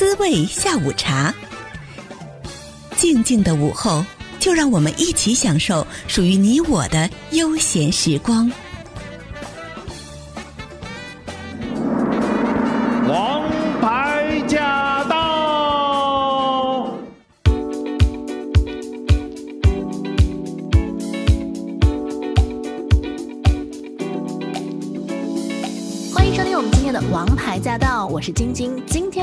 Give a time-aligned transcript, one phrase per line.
[0.00, 1.30] 滋味下午茶。
[2.96, 4.02] 静静的午后，
[4.38, 8.50] 就让我们一起享受属于你我的悠闲时光。
[13.06, 13.46] 王
[13.82, 16.96] 牌驾到！
[26.14, 28.82] 欢迎收听我们今天的《王牌驾到，我是晶晶。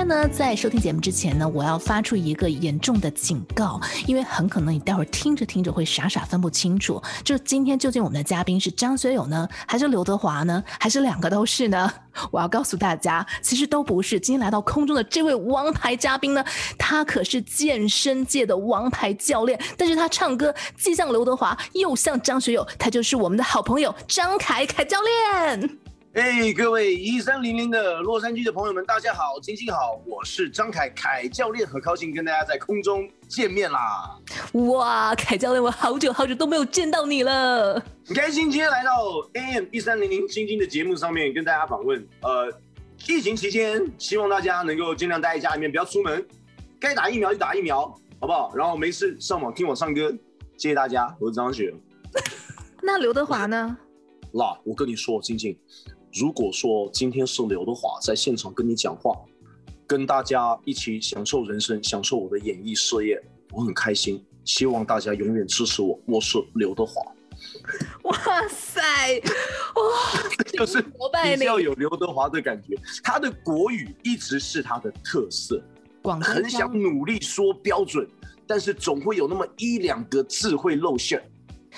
[0.10, 11.91] 那，在收听节目之前呢，我要发出一个严重的警告，因为很可能你待会儿听着听着会傻傻分不清楚，就今天究竟我们的嘉宾是张学友呢，还是刘德华呢，还是两个都是呢？
[12.31, 14.17] 我要告诉大家，其实都不是。
[14.17, 16.42] 今天来到空中的这位王牌嘉宾呢，
[16.80, 25.78] 他可是健身界的王牌教练，但是他唱歌既像刘德华，又像张学友，他就是我们的好朋友张凯凯教练。
[26.13, 34.17] 哎各位一三零零的洛杉矶的朋友们，大家好，晶晶好，我是张凯凯教练，很高兴跟大家在空中见面啦！
[34.53, 37.73] 哇，凯教练，我好久好久都没有见到你了，
[38.05, 38.91] 很开心今天来到
[39.33, 42.08] AM 一三零零晶晶的节目上面跟大家访问。
[42.21, 42.52] 呃，
[43.08, 46.25] 疫情期间，希望大家能够尽量待在家里面，不要出门，
[46.80, 47.81] 该打疫苗就打疫苗，
[48.19, 48.52] 好不好？
[48.55, 50.09] 然后没事上网听我唱歌，
[50.58, 51.71] 谢谢大家，我是张雪。
[52.81, 53.77] 那刘德华呢？
[54.33, 55.58] 那我跟你说，晶晶。
[56.20, 59.16] 如果说今天是刘德华在现场跟你讲话，
[59.86, 64.23] 跟大家一起享受人生，享受我的演艺事业，我很开心。
[64.44, 66.00] 希望大家永远支持我。
[66.08, 67.02] 我是刘德华。
[68.04, 68.82] 哇塞，
[69.76, 72.76] 哇，就是比较有刘德华的感觉。
[73.04, 75.62] 他的国语一直是他的特色，
[76.22, 78.08] 很想努力说标准，
[78.48, 81.22] 但是总会有那么一两个字会露馅。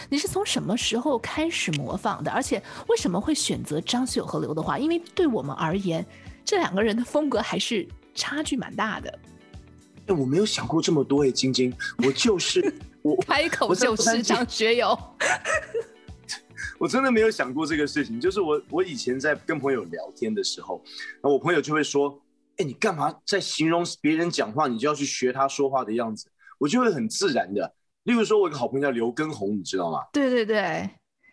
[0.07, 2.31] 你是从什么时候开始模仿的？
[2.31, 4.77] 而且为什么会选择张学友和刘德华？
[4.77, 6.05] 因为对我们而言，
[6.45, 9.19] 这两个人的风格还是差距蛮大的。
[10.07, 11.73] 哎，我没有想过这么多哎，晶晶，
[12.05, 14.97] 我就是 我开口就是张学友。
[16.79, 18.21] 我真的没有想过这个事情。
[18.21, 20.81] 就是我我以前在跟朋友聊天的时候，
[21.21, 22.17] 那我朋友就会说
[22.55, 27.73] ：“哎，你干嘛在形容别人讲话，你就要去学他说话的样子？”我就会很自然的。
[28.09, 30.03] 例如说，我有个好朋友叫刘畊宏，你知道吗？
[30.11, 30.89] 对对对，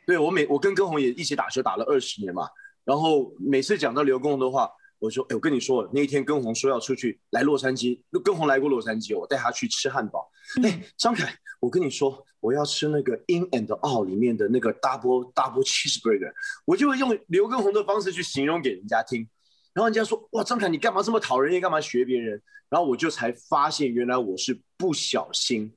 [0.06, 2.46] 对我每我跟畊宏也一起打球打了二十年嘛。
[2.84, 10.30] 然后每次讲到刘畊宏的话，我说：“哎，我跟你说，那一天畊宏说要出去来洛杉矶，畊宏来过洛杉矶，我带他去吃汉堡。
[10.62, 16.30] 哎、嗯，张凯，我跟你说，我要吃那个 In and Out 里面的那个 Double Double Cheeseburger，
[16.66, 19.26] 我就会用刘畊宏的方式去形容给人家听。
[19.72, 21.62] 然后人家说：哇，张凯，你干嘛这么讨人厌？
[21.62, 22.42] 干嘛学别人？
[22.68, 25.72] 然后我就才发现，原来我是不小心。”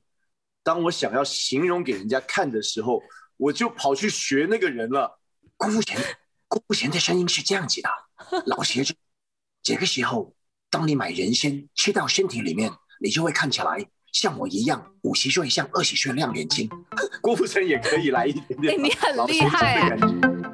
[0.70, 3.02] 当我想要形容给人家看的时候，
[3.36, 5.18] 我就跑去学那个人了。
[5.56, 6.00] 郭富城，
[6.46, 7.90] 郭富城的声音是这样子的，
[8.46, 8.94] 老学生。
[9.64, 10.32] 这个时候，
[10.70, 12.70] 当你买人参吃到身体里面，
[13.00, 16.70] 你就会看起来像我一样，五十岁像二十岁亮眼睛。
[17.20, 20.49] 郭富城也可以来一点点，欸、你很厉害啊。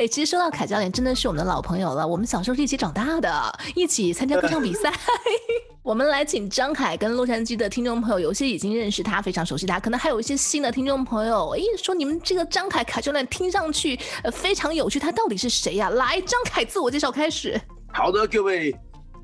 [0.00, 2.08] 哎，其实说到凯教练，真的是我们的老朋友了。
[2.08, 3.30] 我们小时候是一起长大的，
[3.74, 4.90] 一起参加歌唱比赛。
[5.84, 11.50] 我们来请张凯跟洛杉矶的听众朋友，有些已经认识他，非常熟悉他，可能还有一些新的听众朋友。
[11.50, 15.90] 哎，说你们这个张凯凯教练听上去呃非常有趣，他到底是谁呀？
[15.90, 17.60] 来，张凯自我介绍开始。
[17.92, 18.74] 好的，各位。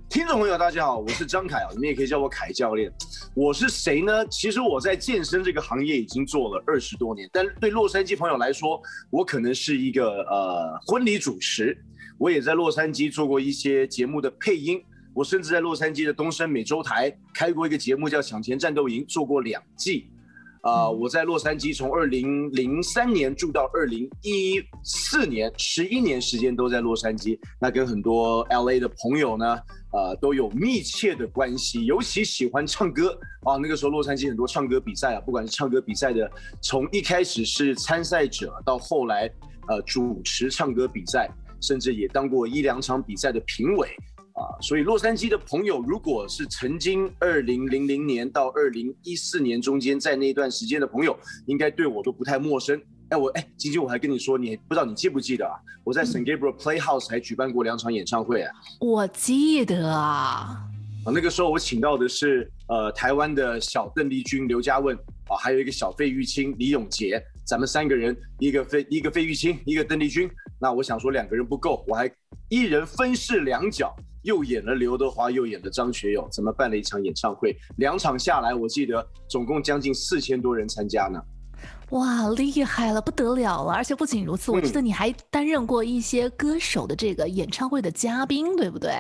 [0.09, 2.91] 听众朋友，大家好，我是张凯啊，你们也可以叫我凯教练。
[3.35, 4.27] 我是谁呢？
[4.29, 8.81] 其实我在健身这个行业已经做了二十多年，但对洛杉矶朋友来说，
[9.11, 11.77] 我可能是一个呃婚礼主持。
[12.19, 20.09] 我也在洛杉矶做过一些节目的配音，我甚至在洛杉矶的东森美洲台开过一个节目叫《抢钱战斗营》，做过两季。
[20.67, 27.39] 啊、呃，我在洛杉矶从二零零三年住到二零一四年，十一年时间都在洛杉矶。
[27.61, 29.57] 那跟很多 LA 的朋友呢，
[29.93, 31.87] 呃，都有密切的关系。
[31.87, 36.29] 尤其喜欢唱歌啊，那个时候洛杉矶很多唱歌比赛啊，不管是唱歌比赛的，
[36.61, 39.31] 从一开始是参赛者，到后来
[39.69, 41.31] 呃主持唱歌比赛，
[41.61, 43.89] 甚至也当过一两场比赛的评委。
[44.37, 52.79] 啊，所以洛杉矶的朋友，如果是曾经二零零零年到二零一四年中间在那段时间的朋友，应该对我都不太陌生。
[53.09, 55.55] 哎，我哎，晶晶，我还跟你说，你不知道你记不记得啊？
[55.85, 58.53] 我在 San Gabriel Playhouse 还举办过两场演唱会啊。
[58.79, 60.59] 我记得啊。
[61.07, 64.95] 啊，那个时候我请到的是呃台湾的小邓丽君、刘嘉问
[65.29, 70.29] 啊，还有一个小费玉清、李永杰，咱们三个人，一个费一个费玉清，一个邓丽君。
[70.59, 72.11] 那我想说两个人不够，我还
[72.51, 73.97] 一人分饰两角。
[74.27, 77.57] 又演了刘德华，又演了张学友，怎么办了一场演唱会？
[77.77, 81.23] 两场下来，我记得总共将近四千多人参加呢。
[81.91, 83.73] 哇，厉害了，不得了了！
[83.73, 88.91] 而且不仅如此，我记得你还担任过一些歌手的这个演唱会的嘉宾，对不对？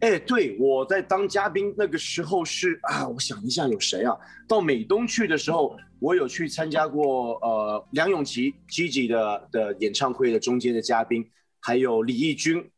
[0.00, 4.16] 哎，对，我在当嘉宾那个时候是啊，我想一下有谁啊？
[4.48, 11.26] 到美东去的时候，我有去参加过呃梁咏琪 Gigi 的的演唱会的中间的嘉宾，
[11.60, 12.70] 还有李翊君，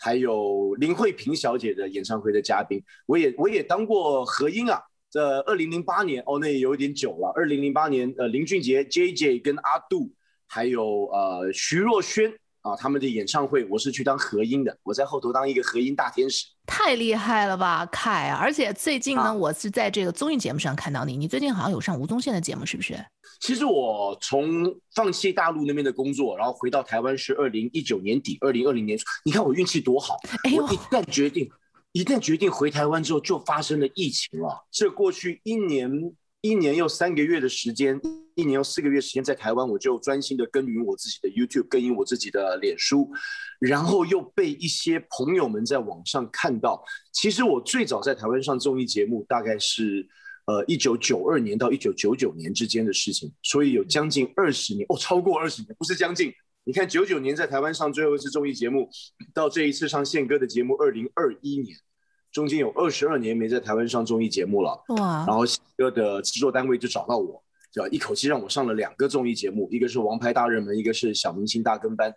[0.00, 4.80] 还有林慧萍小姐的演唱会的嘉宾，我也我也当过和音啊。
[5.10, 7.32] 这二零零八年哦，那也有点久了。
[7.34, 10.10] 二零零八年，呃，林俊杰、JJ 跟阿杜，
[10.46, 12.32] 还有呃徐若瑄
[12.62, 16.46] 啊，他们的演唱会，我是去当和音的，我在后头当一个和音大天使。
[16.64, 18.38] 太厉害了吧，凯啊！
[18.40, 22.94] 而且最近呢，啊、我是在这个综艺节目上看到你，你最近好像有上吴宗宪的节目，是不是？
[23.40, 31.50] 其实我从放弃大陆那边的工作，然后回到台湾是二零一九年底，二零二零年初，你看我运气多好，哎、我一旦决定。
[31.92, 34.64] 一旦决定回台湾之后，就发生了疫情了。
[34.70, 35.90] 这过去一年
[36.40, 38.00] 一年又三个月的时间，
[38.36, 43.10] 一年又四个月时间在台湾，我就专心的耕耘我自己的 YouTube，耕耘我自己的脸书，
[43.58, 46.80] 然后又被一些朋友们在网上看到。
[47.10, 50.06] 其实我最早在台湾上综艺节目，大概是
[50.50, 56.32] 呃一九九二年到一九九九年之间的事情，所以有将近二十年哦，超过二十年，不是将近。
[56.64, 58.88] 你看，九九年在台湾上最后一次综艺节目，
[59.32, 61.76] 到这一次上宪哥的节目，二零二一年，
[62.32, 64.84] 中间有二十二年没在台湾上综艺节目了。
[64.88, 65.24] 哇！
[65.26, 67.42] 然后宪哥的制作单位就找到我，
[67.72, 72.10] 就一口气让我上了两个综艺节目，一个是《王牌大热门》，一个是《小明星大跟班》。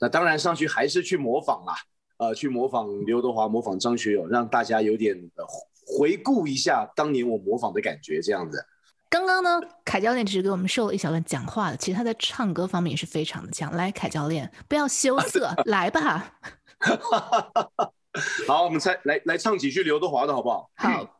[0.00, 1.74] 那当然上去还是去模仿啦，
[2.16, 5.14] 呃，去模仿刘德华，模仿张学友，让大家有点
[5.98, 8.64] 回顾一下当年我模仿的感觉，这样子。
[9.08, 13.72] 刚刚呢，凯教练只是给我们授了一小段讲话的，其实他在唱歌方面也是非常的强。
[13.72, 16.38] 来，凯教练，不要羞涩， 来吧。
[18.46, 20.70] 好，我们再来来唱几句刘德华的好不好？
[20.76, 21.16] 好。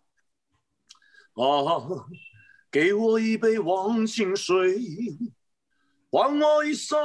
[1.34, 1.86] 啊，
[2.70, 4.78] 给我一杯忘情水，
[6.10, 6.98] 换我一生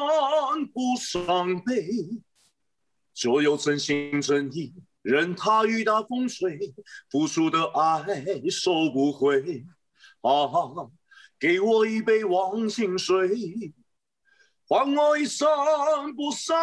[0.72, 1.90] 不伤悲，
[3.14, 4.74] 所有真心真意，
[5.06, 6.74] 任他雨打风吹，
[7.12, 8.04] 付出的爱
[8.50, 9.64] 收不回。
[10.22, 10.50] 啊！
[11.38, 13.30] 给我一杯忘情水，
[14.68, 15.48] 换我一生
[16.16, 16.58] 不伤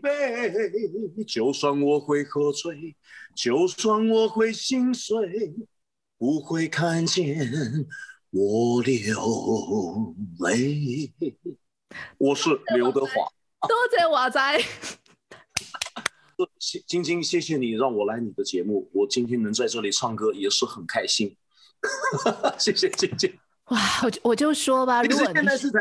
[0.00, 0.08] 悲。
[1.26, 2.96] 就算我会喝醉，
[3.34, 5.52] 就算我会心碎，
[6.16, 7.50] 不会看见
[8.30, 11.12] 我流泪。
[12.16, 13.10] 我是刘德华。
[13.68, 14.40] 多谢华仔。
[16.86, 21.36] 晶晶，谢谢你让我来你的节目，我今天能在这里唱歌也是很开心。
[22.58, 23.32] 谢谢晶晶。
[23.68, 25.78] 哇，我就我就说吧，如果现在是台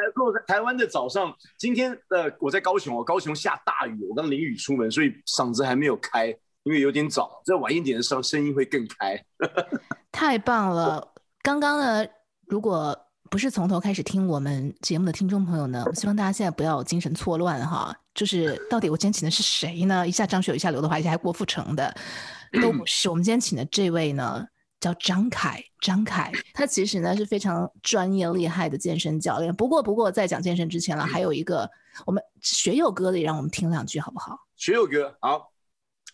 [0.47, 6.27] 台湾的早上，今天呃我在高雄，我高雄下大雨，我刚淋雨出门，所以嗓子还没有开，
[6.63, 9.25] 因为有点早，再晚一点的时候声音会更开。
[10.11, 11.13] 太棒了！
[11.41, 12.07] 刚刚呢，
[12.47, 12.97] 如果
[13.33, 20.07] 不是从头开始听我们节目的听众朋友呢，我希望大家现在不要精神错乱哈，就是到底我今天请的是谁呢？
[20.07, 21.91] 一下张学友，一下刘德华，一下郭富城的，
[22.61, 23.09] 都不是。
[23.09, 24.45] 我们今天请的这位呢？
[24.79, 29.51] 叫张凯，张凯，他其实呢是非常专业厉害的健身教练。
[29.55, 31.67] 不过，不过在讲健身之前了，还有一个
[32.05, 34.37] 我们学友哥的，让我们听两句好不好？
[34.57, 35.51] 学友哥好，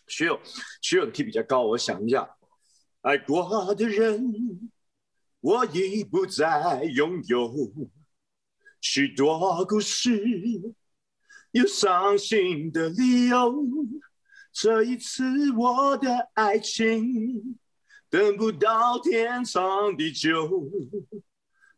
[0.06, 0.40] 学友，
[0.80, 2.26] 学友的 T 比较高，我想一下。
[3.02, 4.32] 爱过的人，
[5.40, 7.72] 我已不再拥有
[8.80, 10.22] 许多故事，
[11.52, 13.66] 有伤心的理由。
[14.52, 17.56] 这一次，我的爱情。
[18.10, 20.68] 等不到天长地久，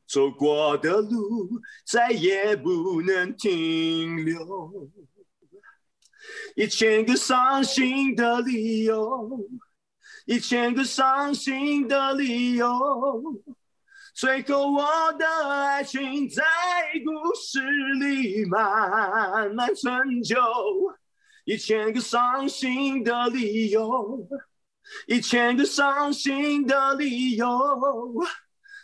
[0.06, 4.90] 走过的路再也不能停留。
[6.56, 9.46] 一千个伤心的理由，
[10.26, 12.68] 一千个伤心的理由，
[14.14, 16.42] 最后我的爱情在
[17.04, 17.60] 故事
[18.00, 20.36] 里慢慢陈旧。
[21.44, 24.28] 一千个伤心的理由。
[25.06, 27.46] 一千个伤心的理由，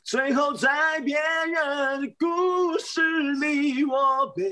[0.04, 3.00] 最后在别人的故事
[3.32, 4.42] 里，我被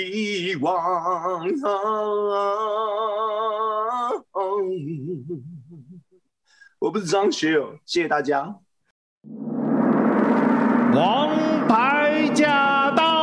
[0.00, 1.44] 遗忘。
[6.80, 8.56] 我不是张学友，谢谢大家。
[10.94, 11.36] 王
[11.68, 13.14] 牌驾到。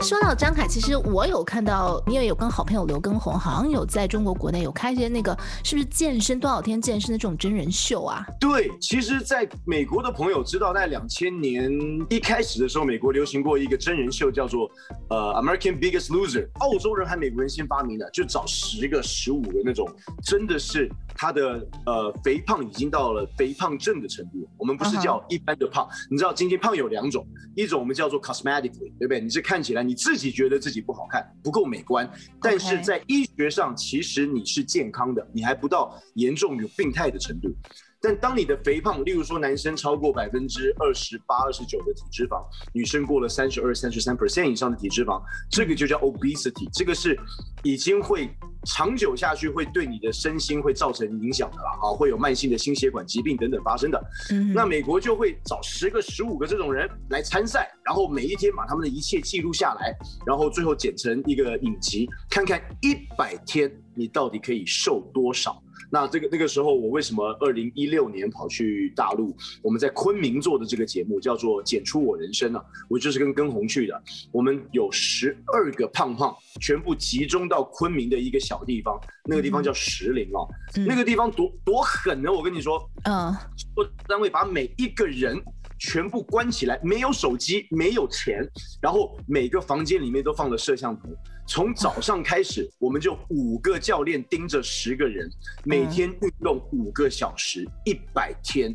[0.00, 8.26] 说到张凯其实我有看到，你也有跟好朋友刘畊宏，好像有在中国国内有开一些那个，是不是健身多少天健身的这种真人秀啊？
[8.38, 11.72] 对，其实在美国的朋友知道，在两千年
[12.10, 14.70] 一开始的时候，美国流行过一个真人秀，叫做
[15.08, 19.88] 呃 American Biggest Loser，澳洲人还美国人先发明的，就找十个、十五个那种，
[20.22, 24.46] 真的是他的呃肥胖已经到了肥胖症的程度。
[24.58, 26.06] 我们不是叫一般的胖，uh huh.
[26.10, 29.22] 你知道今天胖有两种，一种我们叫做 cosmetically，对不对？
[29.22, 32.10] 你是看起来你自己觉得自己不好看，不够美观，
[32.42, 37.54] 但是在医学上其实你是健康的，你还不到严重有病态的程度。
[38.00, 47.18] 但当你的肥胖，例如说男生超过百分之二十八、二十九的体脂肪，女生过了三十二、三十三 percent 以上的体脂肪，这个就叫 obesity，这个是
[47.64, 48.30] 已经会
[48.64, 54.00] 长久下去，会对你的身心会造成影响的啦，啊，会有慢性的心血管疾病等等发生的。
[54.30, 59.92] 嗯，那美国就会找十个、十五个这种人来参赛，然后每一天把他们的一切记录下来，
[60.24, 65.60] 然后最后剪成一个影集，看看一百天你到底可以瘦多少。
[65.90, 69.36] 那这个那个时候，我为什么二零一六年跑去大陆？
[69.62, 74.02] 我们在昆明做的这个节目叫做《剪出我人生》啊，我就是跟跟红去的。
[74.32, 80.44] 我们有十二个胖胖，全部集中到昆明的一个小地方，那个地方叫石林啊。
[80.76, 82.30] 嗯、那个地方多多狠呢！
[82.32, 83.34] 我跟你说，嗯，
[84.06, 85.40] 单位把每一个人
[85.78, 88.46] 全部关起来，没有手机，没有钱，
[88.80, 91.08] 然后每个房间里面都放了摄像头。
[91.46, 95.30] 从早上开始，我们就五个教练盯着十个人，
[95.64, 98.74] 每天运动五个小时，一百天。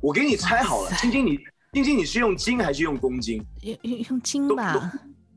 [0.00, 1.38] 我给你猜好了，晶晶你，
[1.72, 3.44] 晶晶你是用斤还是用公斤？
[3.62, 4.92] 用用用斤吧。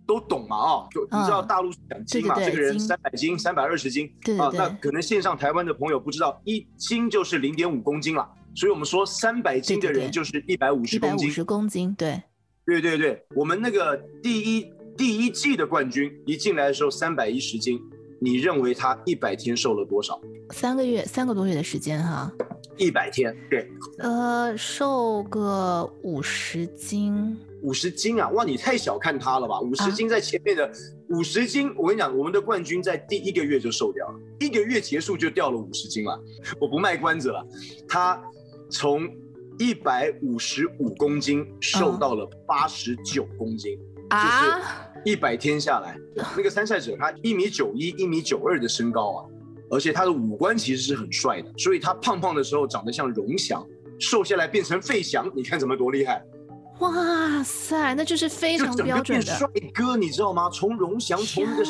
[0.06, 0.88] 都懂嘛啊？
[0.90, 2.36] 就你知道大陆是讲斤嘛？
[2.36, 4.10] 这个人三百斤、三百二十斤
[4.40, 4.50] 啊。
[4.54, 8.26] 那可能线上台湾的朋友不知道，一斤就是零点五公斤了。
[8.58, 11.20] 所以我们说三百斤的人就是一百五十公斤。
[11.20, 12.22] 一百五十公斤，对。
[12.66, 14.74] 对对对，我们那个第一。
[14.98, 17.80] 第一季的冠军一进来的时候三百一十斤，
[18.20, 20.20] 你认为他一百天瘦了多少？
[20.50, 22.32] 三个月，三个多月的时间哈。
[22.78, 23.70] 一百天，对。
[24.00, 27.38] 呃，瘦个五十斤。
[27.62, 28.28] 五十斤啊！
[28.30, 29.62] 哇，你太小看他了吧？
[29.62, 30.68] 五十斤在前面的
[31.10, 36.20] 五十斤，啊、我跟你讲，我们的冠军在第一个月就瘦掉了，一个月结束就掉了五十斤了。
[36.60, 37.48] 我不卖关子了，
[37.88, 38.20] 他
[38.70, 39.10] 从
[39.60, 43.78] 一百五十五公斤瘦到了八十九公斤。
[43.80, 44.62] 嗯啊，
[45.04, 45.98] 一百天下来，
[46.38, 49.26] 那个参赛者他一米九一、一米九二的身高啊，
[49.70, 53.62] 而且他的五官其实是很帅的，所以他胖胖的时候长得像荣翔，
[54.00, 56.24] 瘦下来变成费翔，你看怎么多厉害？
[56.80, 60.50] 哇塞，那就是非常标准的帅哥，你知道吗？
[60.50, 61.66] 从荣翔从一个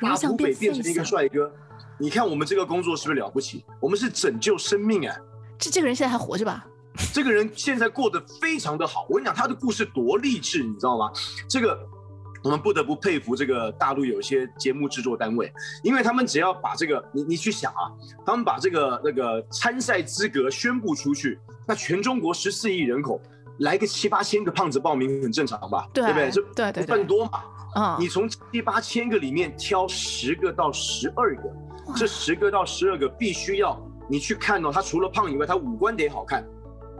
[0.00, 1.52] 大湖北变成一个帅哥，
[1.98, 3.62] 你看我们这个工作是不是了不起？
[3.78, 5.14] 我们是拯救生命哎！
[5.58, 6.66] 这这个人现在还活着吧？
[7.12, 11.10] 这个人现在过得非常的好，我跟你讲，他的故事多励志，你知道吗？
[11.48, 11.76] 这个
[12.44, 17.90] 我们不得不佩服这个大陆有一些节目制作单位，因为他们只要把这个，你你去想啊，
[18.24, 23.20] 他们把这个那个参赛资格宣布出去，那全中国十四亿人口
[23.60, 25.88] 来个七八千个胖子报名很正常吧？
[25.92, 26.30] 对，对不对？
[26.30, 27.42] 这对对对，多嘛？
[27.74, 31.42] 啊，你从七八千个里面挑十个到十二个，
[31.96, 33.74] 这十个到十二个必须要
[34.08, 36.46] 你去看哦，他除了胖以外，他五官得好看。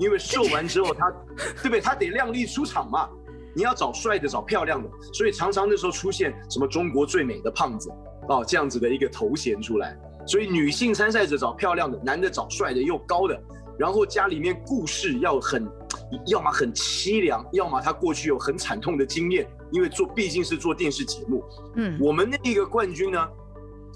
[0.00, 1.16] 因为瘦完之后他，他
[1.62, 1.80] 对不对？
[1.80, 3.08] 他得靓丽出场嘛。
[3.56, 7.88] 你要找帅的，找漂亮的，所以常常那时候出现什么中国最美的胖子
[8.28, 9.96] 哦，这样子的一个头衔出来。
[10.26, 13.40] 所以女性参赛者找漂亮的，男的找帅的又高的，
[13.78, 15.64] 然后家里面故事要很，
[16.26, 21.44] 要么很凄凉，要么他过去有很惨痛的经验，因为做毕竟是做电视节目。
[21.76, 23.28] 嗯，我们那一个冠军呢，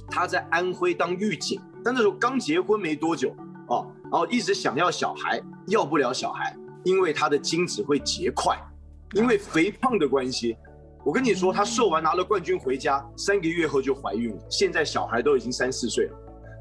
[0.09, 3.35] 他在安徽当狱警，但那时候刚结婚没多久
[3.69, 3.90] 哦。
[4.05, 8.57] 然后一直想要小孩，要不了小孩，因为他的精子会结块，
[9.14, 10.57] 因为肥胖的关系。
[11.05, 16.17] 我跟你说，他瘦完拿了冠军回家，三个月后就怀孕了，现在小孩都已经三四岁了，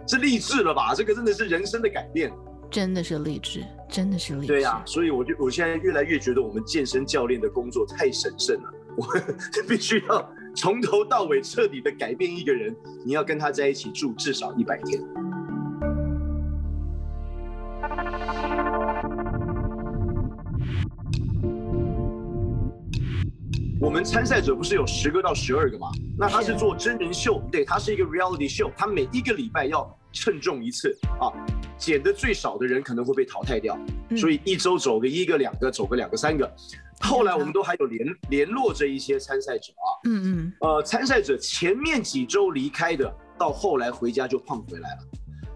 [0.07, 0.93] 这励志了吧？
[0.95, 2.31] 这个真的是人生的改变，
[2.69, 4.47] 真的是励志，真的是励志。
[4.47, 9.07] 对呀、啊，所以我就我现在越来越觉得我们健身教练的工作太神圣了，我
[9.67, 12.75] 必须要从头到尾彻底的改变一个人。
[13.05, 14.99] 你要跟他在一起住至少一百天。
[23.79, 25.91] 我们参赛者不是有十个到十二个吗？
[26.17, 31.29] 那他是做真人秀，对，他是一个 reality show，他每一个礼拜要称重一次啊，
[31.77, 33.77] 减的最少的人可能会被淘汰掉，
[34.17, 36.51] 所以一周走个一个两个，走个两个三个。
[37.01, 44.99] 后来我们都还有联联络着一些参赛者啊，嗯嗯，呃，参赛者前面几周离开的，到后来回家就胖回来了。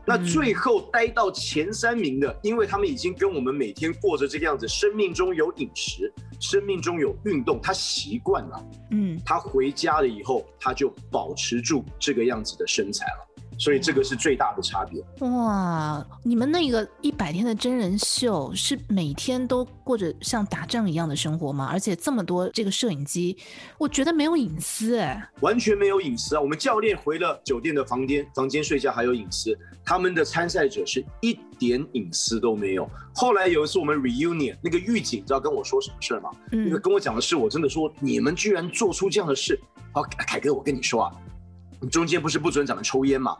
[0.03, 13.30] 那最后待到前三名的，因为他们已经跟我们每天过着这个样子，生命中有饮食，生命中有运动，他习惯了，嗯，他回家了以后，他就保持住这个样子的身材了。
[13.61, 14.99] 所以这个是最大的差别。
[15.19, 21.69] 哇，你们那个一百天的真人秀是每天都过着像打仗一样的生活吗？
[21.71, 23.37] 而且这么多这个摄影机，
[23.77, 26.41] 我觉得没有隐私哎，完全没有隐私啊！
[26.41, 32.89] 我们教练回了酒店的房间，房间睡觉还有隐私，他们的参赛者是一点隐私都没有。
[33.13, 36.31] 后来有一次我们 reunion，那个狱警知道跟我说什么事吗？
[36.51, 39.59] 嗯，那个跟我讲的是，我真的说你们居然做出这样的事。
[39.93, 41.11] 好，凯哥，我跟你说啊。
[41.89, 43.37] 中间不是不准咱们抽烟吗？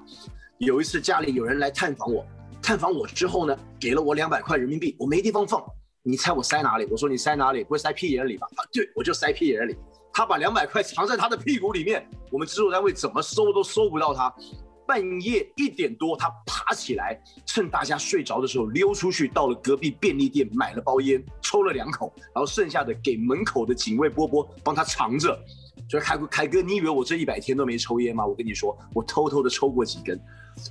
[0.58, 2.26] 有一次家里有人来探访我，
[2.62, 5.64] 探访我之后呢，给了我两百块人民币，我没地方放，
[6.04, 6.88] 你猜我塞哪里？
[6.92, 7.64] 我说你塞哪里？
[7.64, 8.48] 不会塞屁眼里吧？
[8.56, 9.76] 啊，对，我就塞屁眼里。
[10.14, 14.34] 他把两百块藏在他的屁股里面，我们制作单位怎么搜都搜不到他。
[14.86, 25.40] 半夜一点多，他爬起来，趁大家睡着的时候溜出去，到了隔壁便利店买了包烟，抽了两口，然后剩下的给门口的警卫波波帮他藏着。
[25.92, 28.26] 所以凯哥，凯哥，你以为我这一百天都没抽烟吗？
[28.26, 30.18] 我跟你说，我偷偷的抽过几根。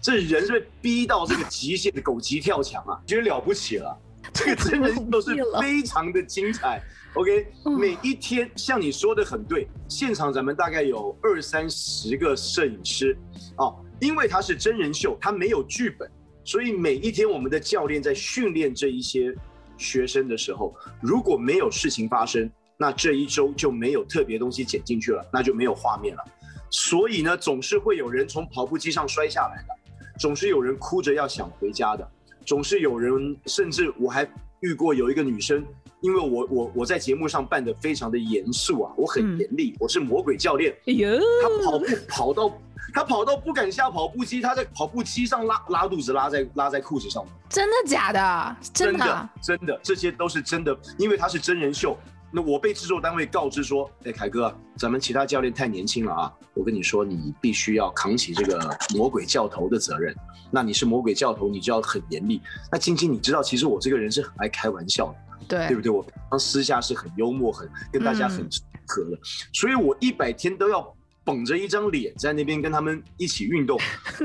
[0.01, 3.95] 这人是被逼到这个极限的狗急跳墙啊，觉得了不起了。
[4.33, 6.83] 这个真人都是 非常的精彩。
[7.13, 7.49] OK，
[7.79, 13.15] 每一天像你说的很对，现场咱们大概有二三十个摄影师
[13.57, 13.69] 啊，
[14.01, 16.11] 因为他是真人秀，他没有剧本，
[16.45, 19.37] 所以每一天我们的教练在训练这一些
[19.77, 22.51] 学生的时候，如果没有事情发生。
[22.81, 26.25] 那这一周就没有特别东西剪进去了，那就没有画面了。
[26.71, 32.11] 所以呢，总是会有人从跑步机上摔下来的，总是有人哭着要想回家的，
[32.47, 34.27] 总是有人，甚至我还
[34.61, 35.63] 遇过有一个女生，
[36.01, 40.75] 因为我我我在节目上扮的非常的严肃啊，我很严厉，嗯、我是魔鬼教练。
[40.87, 42.59] 哎呦，她跑步跑到
[42.95, 47.23] 她跑到不敢下跑步机，她在跑步机上拉拉肚子，拉在拉在裤子上。
[47.47, 48.57] 真的假的？
[48.73, 51.95] 真的真的，真的，这些都是真的，因为她是真人秀。
[52.33, 56.33] 那我被制作单位告知说，哎，凯哥，咱们其他教练太年轻了啊！
[56.55, 60.15] 我跟你说，你必须要扛起这个魔鬼教头的责任。
[60.51, 62.41] 那你是魔鬼教头，你就要很严厉。
[62.71, 65.91] 那晶晶，你知道，其实我这个人是很爱开玩笑的，对对不对？
[66.31, 68.49] 我私下是很幽默，很跟大家很
[68.87, 69.21] 和的，嗯、
[69.53, 70.95] 所以我一百天都要
[71.25, 73.77] 绷着一张脸在那边跟他们一起运动。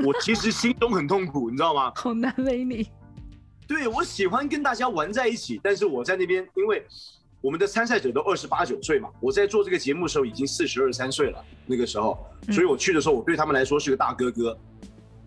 [0.04, 1.92] 我其实心中很痛苦，你知道吗？
[1.96, 2.88] 好难为你。
[3.66, 6.86] 对，我喜欢跟大家玩在一起，但是我在那边，因为。
[7.46, 12.18] 我们的参赛者都二十八九岁嘛，我在做这个节目的时候已经四十二三岁了，那个时候，
[12.50, 14.58] 所以我去的时候，我对他们来说是个大哥哥，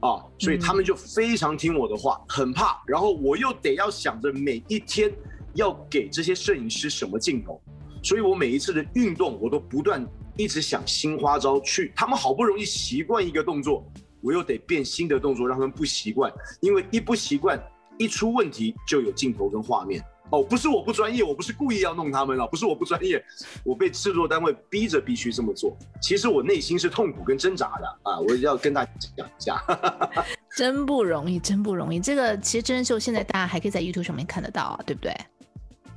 [0.01, 5.09] 啊，所以他们就非常听我的话，很怕，然后我又得要想着每一天
[5.53, 7.61] 要给这些摄影师什么镜头，
[8.03, 10.05] 所以我每一次的运动我都不断
[10.35, 16.29] 一直想新花招去，他们好不容易习惯一个动作，我又得变新的动作让他们不习惯，
[16.59, 17.57] 因为一不习惯，
[17.97, 20.03] 一出问题就有镜头跟画面。
[20.31, 23.23] 哦，不是我不专业，我不是故意要弄他们了，不是我不专业，
[23.63, 25.75] 我被制作单位逼着必须这么做。
[26.01, 29.61] 其实我内心是痛苦跟挣扎的啊，我要跟大家讲一下。
[30.55, 31.99] 真不容易，真不容易。
[31.99, 35.15] 这个其实真人秀现在大家还可以在 YouTube 上面看得到啊，对不对？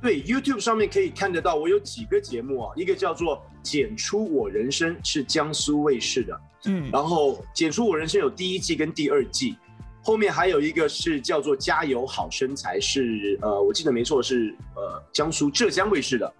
[0.01, 1.55] 对，YouTube 上面可以看得到。
[1.55, 9.55] 我有几个节目啊，一个叫做《剪出我人生》，是江苏卫视的，嗯，然后《剪出我人生》有第一季跟第二季。
[10.03, 16.33] 后面还有一个是叫做《加油好身材》，是呃，我记得没错是呃江苏浙江卫视的，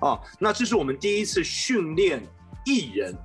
[0.00, 2.22] 啊，那这是我们第一次训练
[2.66, 3.16] 艺人，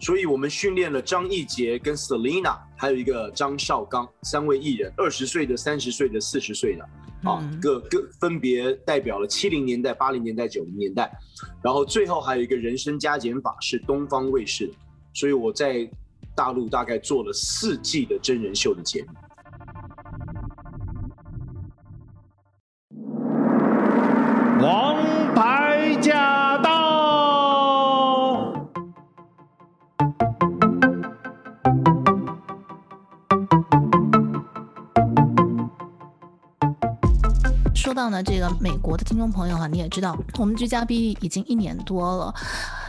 [0.00, 6.84] 所以我们训练了张艺杰跟 Selina，还有一个张绍刚三位艺人，二十岁的、三十岁的、四十岁的，
[7.30, 11.08] 啊，各各分别代表了七零年代、八零年代、九零年代，
[11.62, 14.68] 然后最后还有一个人生加减法是东方卫视，
[15.14, 15.88] 所以我在
[16.34, 19.10] 大陆大概做了四季的真人秀的节目。
[37.96, 42.34] 到呢，这个美国的听众朋友哈，你也知道，我们居家避疫已经一年多了。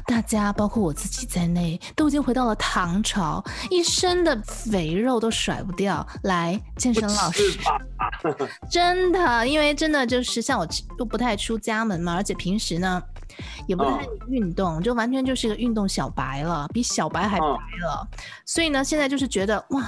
[0.05, 6.05] 大家，包括我自己在内，都已经回到了唐朝，一身的肥肉都甩不掉。
[6.23, 7.41] 来，健身老师，
[8.69, 10.67] 真的，因为真的就是像我
[10.97, 13.01] 都不太出家门嘛，而且平时呢
[13.67, 18.07] 也不太运动，就完全就是个运动小白了，比小白还白了。
[18.45, 19.83] 所以呢，现在就是觉得哇，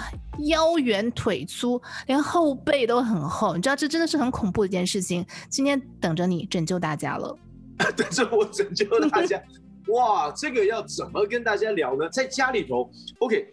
[0.47, 5.25] 腰圆腿粗，连后背都很厚，你知道这真的是很恐怖的一件事情。
[5.49, 7.37] 今天等着你拯救大家了，
[7.95, 9.41] 等着我拯救大家。
[9.93, 12.07] 哇，这个要怎么跟大家聊呢？
[12.09, 13.43] 在家里头，OK，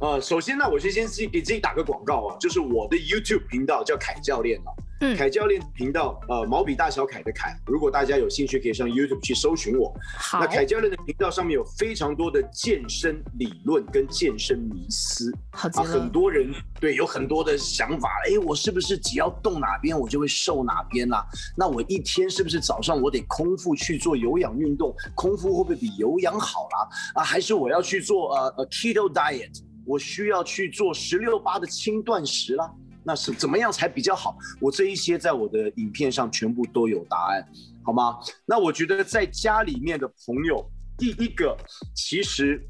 [0.00, 7.58] 呃，首先呢，我就先自己给自己打个广告啊，就是我的 YouTube 频道叫凯教练啊，嗯，凯教练频道，呃，毛笔大小凯的凯。
[7.66, 9.94] 如果大家有兴趣，可以上 YouTube 去搜寻我。
[10.18, 15.32] 好，那凯教练的频道上面有非常多的健身理论跟健身迷思。
[15.52, 21.26] 好啊，很多人对有很多的想法，哎，我是不是只要动哪边我就会瘦哪边啦？
[21.56, 24.94] 那我一天是不是早上我得空腹去做有氧运动？
[25.14, 26.88] 空腹会不会比有氧好啦？
[27.14, 29.62] 啊，还是我要去做呃呃 keto diet？
[29.86, 32.70] 我需要去做十六八的轻断食啦？
[33.04, 34.36] 那是怎么样才比较好？
[34.60, 37.46] 我这一些在我的影片上全部都有答案，
[37.82, 38.18] 好吗？
[38.46, 40.64] 那我觉得在家里面的朋友，
[40.98, 41.56] 第一个
[41.94, 42.62] 其实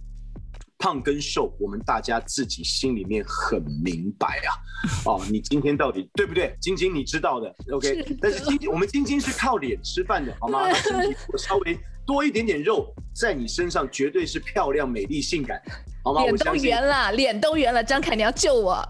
[0.79, 4.51] 胖跟瘦，我们大家自己心里面很明白啊。
[5.05, 6.57] 哦，你今天到底对不对？
[6.61, 8.17] 晶晶你知道的，OK 的。
[8.21, 10.73] 但是晶晶，我们晶晶是靠脸吃饭的，好吗？
[10.73, 15.61] 身体稍微多一点点肉在你身上，绝对是漂亮、美丽、性感，
[16.03, 16.23] 好吗？
[16.23, 18.83] 脸都圆了，脸都圆了，张凯，你要救我。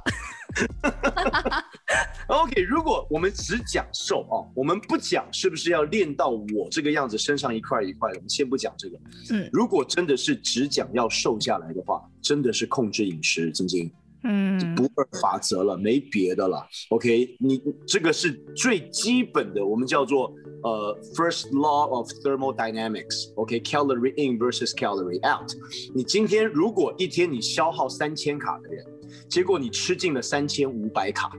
[2.28, 8.98] OK，如果我们只讲瘦哦，我们不讲是不是要练到我这个样子，身上一块一块的，我们先不讲这个。
[9.30, 13.90] 嗯，如果真的是只讲要瘦下来的话，真的是控制饮食，晶晶。
[14.22, 16.66] 嗯，不二法则了，没别的了。
[16.90, 20.30] OK，你这个是最基本的，我们叫做
[20.62, 23.32] 呃 First Law of Thermodynamics。
[23.36, 25.50] OK，Calorie in versus Calorie out。
[25.94, 28.84] 你今天如果一天你消耗三千卡的人，
[29.28, 31.30] 结果你吃进了三千五百卡，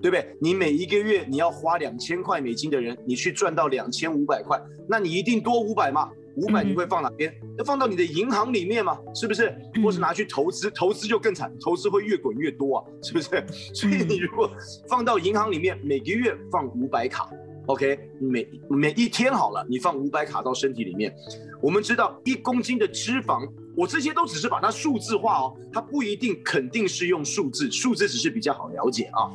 [0.00, 0.36] 对不对？
[0.40, 6.10] 你每一个月你要花两千块美金的人，你去赚到两千五百块，那你一定多五百嘛？
[6.36, 7.34] 五百你会放哪边？
[7.58, 8.96] 要放到你的银行里面嘛？
[9.12, 9.52] 是不是？
[9.82, 10.70] 或是拿去投资？
[10.70, 13.44] 投资就更惨，投资会越滚越多啊，是不是？
[13.74, 14.48] 所以你如果
[14.88, 17.28] 放到银行里面，每个月放五百卡
[17.66, 21.12] ，OK，每每一天好了，你放五百卡到身体里面。
[21.60, 23.44] 我们知道一公斤的脂肪，
[23.78, 29.30] 我这些都只是把它数字化哦，它不一定肯定是用数字，数字只是比较好了解啊。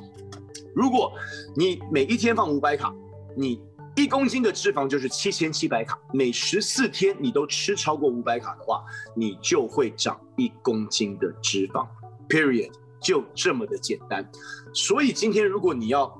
[0.75, 1.13] 如果
[1.55, 2.93] 你每一天放五百卡，
[3.37, 3.61] 你。
[3.95, 8.83] 一公斤的脂肪就是七千七百卡，每十四天你都吃超过五百卡的话，
[9.15, 11.87] 你就会长一公斤的脂肪
[12.27, 14.27] ，period，就这么的简单。
[14.73, 16.11] 所以今天如果你要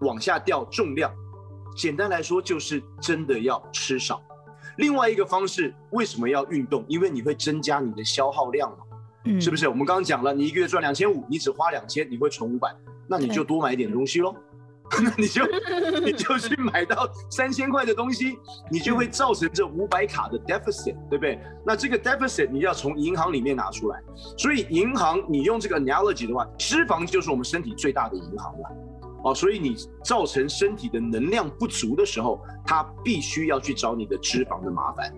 [0.00, 1.14] 往下掉重量，
[1.76, 4.20] 简单来说就是真的要吃少。
[4.76, 6.84] 另外一个方式，为什么要运动？
[6.88, 8.78] 因为你会增加你的消耗量嘛，
[9.24, 9.68] 嗯，是不是？
[9.68, 12.74] 我们刚刚讲了，你一个月赚两千五，你只花两千，你会存五百，
[13.06, 14.34] 那你就多买一点东西喽。
[15.04, 15.46] 那你就
[16.04, 18.36] 你就去买到三千块的东西，
[18.72, 21.38] 你就会造成这五百卡的 deficit，对不对？
[21.64, 24.02] 那这个 deficit 你要从银行里面拿出来，
[24.36, 28.68] 所以银行你用这个 analogy 的话，脂肪就是我们身体最大的银行了，
[29.24, 35.12] 哦，所以你造成身体的能量不足的时候，它必须要去找你的脂肪的麻烦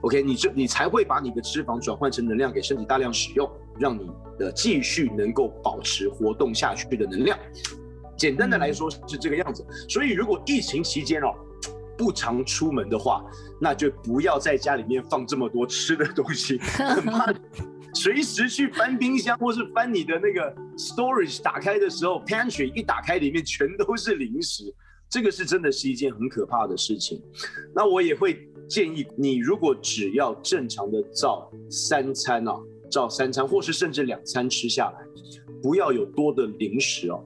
[0.00, 3.48] ，OK，你这你才会把你的脂肪转换成能量给身体大量使用，
[3.78, 7.38] 让你的继续能够保持活动下去的能量。
[8.16, 11.32] 简单的来说是这个样子，所以如果疫情期间哦，
[11.96, 13.24] 不常出门的话，
[13.60, 17.32] 那就不要在家里面放这么多吃的东西， 很怕
[17.94, 24.72] 随时去翻冰箱或是翻你的那个 storage，打开的时候 pantry 一打开里面全都是零食，
[25.08, 27.20] 这个是真的是一件很可怕的事情。
[27.74, 32.54] 那我也会建议你，如果只要正常的照三餐啊，
[32.90, 34.98] 照三餐或是甚至两餐吃下来，
[35.62, 37.24] 不要有多的零食哦。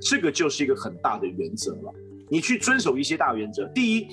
[0.00, 1.92] 这个就是一个很大的原则了，
[2.30, 3.66] 你去遵守一些大原则。
[3.74, 4.06] 第一，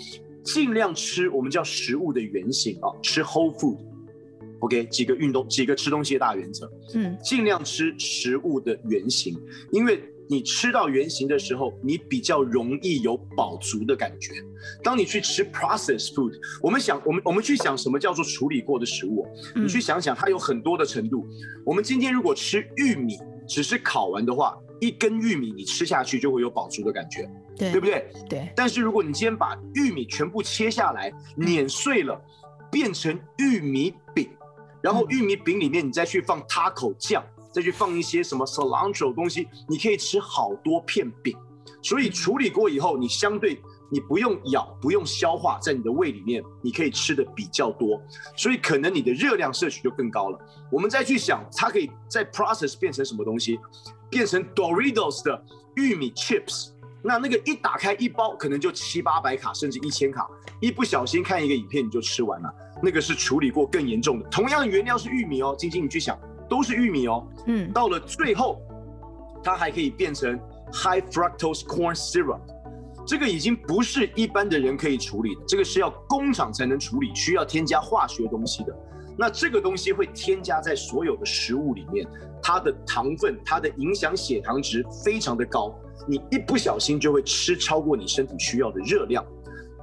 [0.44, 3.78] 尽量吃我们叫食物的原型啊，吃 whole food
[4.64, 6.72] food，OK，几个运动，几个吃东西的大原则。
[6.96, 9.38] 嗯，尽量吃食物的原型，
[9.72, 14.34] 因为你吃到原型的时候，你比较容易有饱足的感觉。
[14.84, 19.28] 当你去吃 processed food，我们想，我们我们去想什么叫做处理过的食物？
[19.56, 21.26] 你去想想，它有很多的程度。
[21.66, 24.58] 我们今天如果吃玉米，只是烤完的话。
[24.80, 28.06] 一根玉米你吃下去就会有饱足的感觉，对，对不对？
[28.28, 28.52] 对。
[28.54, 32.22] 但是如果你今天把玉米全部切下来，碾碎了，
[32.70, 34.28] 变成玉米饼，
[34.84, 41.34] 然后玉米饼里面你再去放 taco 酱，再去放一些什么 cilantro 东西，你可以吃好多片饼。
[41.82, 48.02] 所以处理过以后，你相对你不用咬，不用消化，在你的胃里面，你可以吃的比较多，
[48.36, 50.38] 所以可能你的热量摄取就更高了。
[50.70, 53.58] 我们再去想，它可以在 process 变成什么东西？
[54.10, 55.44] 变成 Doritos 的
[55.76, 56.73] 玉米 chips，
[57.04, 60.26] 那那个一打开一包可能就七八百卡，甚至一千卡，
[60.62, 64.30] 一不小心看一个影片你就吃完了，那个是处理过更严重的。
[64.30, 66.18] 同样的原料是玉米哦，晶晶你去想，
[66.50, 68.62] 都是玉米哦，嗯，到了最后，
[69.44, 70.40] 它还可以变成
[70.72, 72.40] high fructose corn syrup，
[73.06, 78.74] 这个已经不是一般的人可以处理的，这个是要工厂才能处理，需要添加化学东西的。
[79.18, 82.08] 那这个东西会添加在所有的食物里面，
[82.42, 85.74] 它的糖分，它的影响血糖值非常的高，
[86.08, 89.24] 你一不小心就会吃超过你身体需要的热量。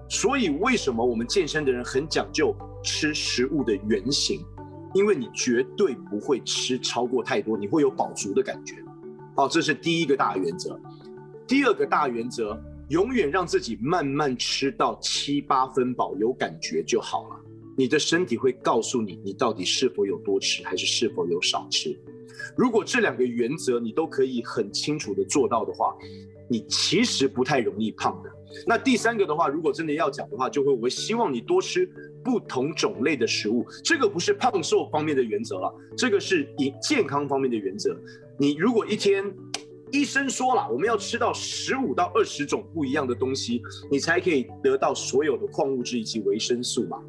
[0.09, 4.45] 所以为什么我们健身的人很讲究吃食物的原型？
[4.93, 8.75] 因为你绝对不会吃超过太多，你会有饱足的感觉。
[9.37, 10.77] 好，这是第一个大原则。
[11.47, 17.37] 第二个大原则，永远让自己慢慢吃到七八分饱，有感觉就好了。
[17.81, 21.99] 你的身体会告诉你，你到底是否有多吃，还是是否有少吃。
[22.55, 25.97] 如果这两个原则你都可以很清楚的做到的话，
[26.47, 28.31] 你其实不太容易胖的。
[28.67, 31.91] 那第三个的话，如果真的要讲的话，就会我希望你多吃
[32.23, 33.65] 不同种类的食物。
[33.83, 37.99] 这个不是胖瘦方面的原则了，这个是以健康方面的原则。
[38.39, 39.25] 你如果一天，
[39.91, 47.03] 医生说了，我们要吃到十五到二十种不一样的东西，你才可以得到所有的矿物质以及维生素嘛。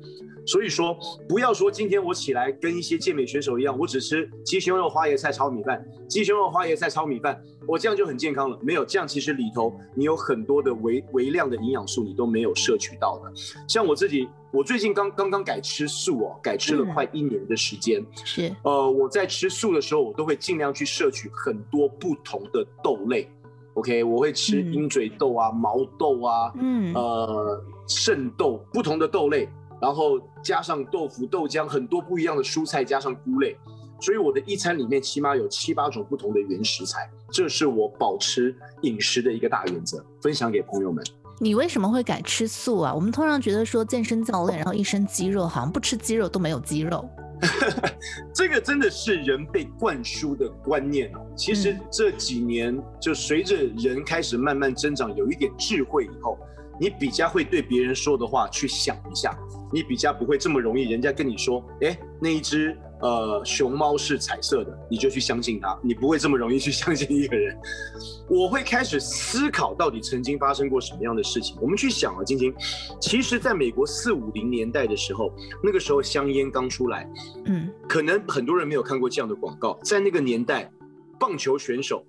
[0.51, 0.97] 所以说，
[1.29, 8.59] 不要说今天我起来跟一些健美选手一样，我只吃鸡胸肉、花椰菜、炒米饭，鸡胸肉、花椰菜、炒米饭，我这样就很健康了。
[8.61, 13.31] 没有，这样其实里头你有很多的微微量的营养素，你都没有摄取到的。
[13.65, 18.05] 像我自己，我最近刚刚刚改吃素哦，改吃了快一年的时间。
[18.25, 23.31] 是，呃，我在吃素的时候，我都会尽量去摄取很多不同的豆类。
[23.75, 29.47] OK，我会吃鹰嘴豆啊、毛豆啊，嗯，呃，圣豆，不同的豆类。
[29.81, 33.57] 然后加上豆腐、豆浆，很多不一样的蔬菜，加上菇类，
[33.99, 41.03] 所以我的一餐里面起码有七八种不同的原食材，这是我保持饮食的一个大原则，分享给朋友们。
[41.39, 42.93] 你为什么会改吃素啊？
[42.93, 47.03] 我们通常觉得说健身教练，然后一身肌肉，好像不吃鸡肉都没有肌肉。
[48.35, 51.25] 这个真的是人被灌输的观念哦。
[51.35, 56.37] 其实这几年就随着人开始慢慢增长，有一点智慧以后。
[56.81, 59.37] 你比较会对别人说的话去想一下，
[59.71, 67.55] 你比较不会这么容易，人家跟你说，哎，那一只呃熊猫是彩色的，你就去相信它，你不会这么容易去相信一个人。
[68.27, 71.55] 我会开始思考到底曾经发生过什么样的事情。
[71.61, 72.51] 我们去想啊，晶晶，
[72.99, 77.07] 其实在美国四五零年代的时候，那个时候香烟刚出来，
[77.45, 79.77] 嗯，可能很多人没有看过这样的广告。
[79.83, 80.71] 在那个年代，
[81.19, 82.03] 棒球选手、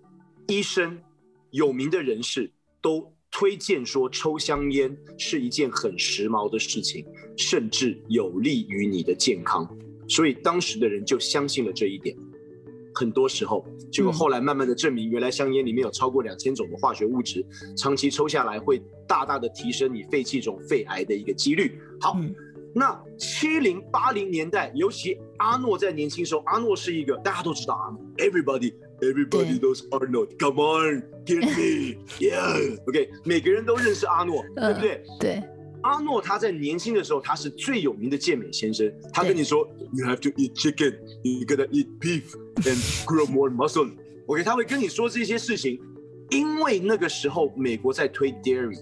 [0.46, 0.98] 医生、
[1.50, 3.12] 有名的人士都。
[3.32, 7.04] 推荐说抽香烟是一件很时髦的事情，
[7.36, 9.66] 甚至有利于你的健康，
[10.06, 12.14] 所以当时的人就相信了这一点。
[12.94, 21.80] 很多时候，结果后来慢慢的证明，原来香烟里面有超过两千种的化学物质，长期抽下来会大大的提升你肺气肿、肺癌的一个几率。
[22.00, 22.14] 好，
[22.74, 28.74] 那七零八零年代，尤其阿诺在年轻时候，阿诺是一个大家都知道阿诺，everybody。
[29.02, 30.38] Everybody knows Arnold.
[30.38, 32.78] Come on, give me, yeah.
[32.86, 35.02] OK，每个人都认识阿诺，对不对？
[35.18, 35.42] 对。
[35.82, 38.88] 阿诺他在年轻的时候，他是最有名的健美先生。
[39.12, 43.90] 他跟你说，You have to eat chicken, you gotta eat beef and grow more muscle.
[44.26, 45.80] OK，他会跟你说这些事情，
[46.30, 48.78] 因为那个时候美国在推 dairy，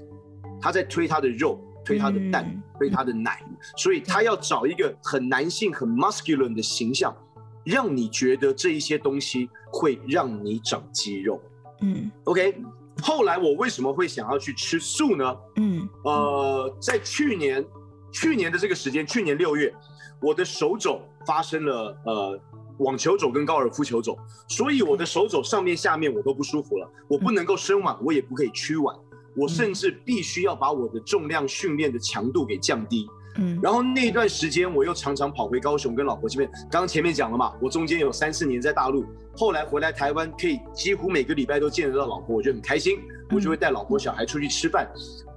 [0.61, 3.43] 他在推他的肉，推他的蛋，推他的奶，
[3.79, 7.17] 所以他要找一个很男性、很 masculine 的形象。
[7.63, 11.41] 让你觉得这一些东西会让你长肌肉，
[11.81, 12.63] 嗯，OK。
[13.03, 15.37] 后来我为什么会想要去吃素呢？
[15.57, 17.65] 嗯，呃，在去年，
[18.13, 19.75] 去年的这个时间，去年六月，
[20.21, 22.39] 我的手肘发生了呃
[22.79, 28.95] 网球肘跟高尔夫球肘，所以我的手肘上面下面我都不舒服了，我不能够伸腕，我也不可以屈腕，
[29.35, 33.09] 我甚至必须要把我的重量训练的强度给降低。
[33.41, 36.49] 嗯，然后那段时间我又常常跑回高雄跟老婆见面。
[36.71, 42.99] 刚刚前面讲了嘛，我中间有三四年在大陆，后来回来台湾，可以几乎每个礼拜都见得到老婆，我就很开心，
[43.31, 44.87] 我就会带老婆小孩出去吃饭。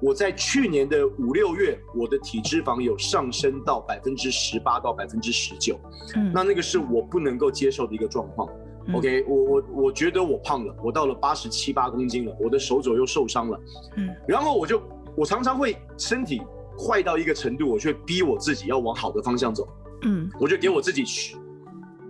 [0.01, 5.79] 我在去年的五六月，我的体脂肪有上升到百分之十八到百分之十九，
[6.15, 8.49] 嗯，那那个是我不能够接受的一个状况。
[8.93, 13.59] OK，我我我觉得我胖了，我到了八十七八公斤了，我的手肘又受伤了，
[13.95, 14.83] 嗯，然后我就
[15.15, 16.41] 我常常会身体。
[16.77, 19.67] 坏到一个程度，我却逼我自己要往好的方向走。
[20.03, 21.35] 嗯，我就给我自己去